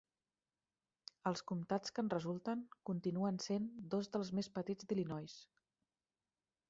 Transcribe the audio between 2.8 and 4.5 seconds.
continuen sent dos dels